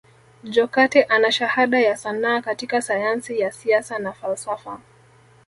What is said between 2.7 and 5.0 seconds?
sayansi ya Siasa na falsafa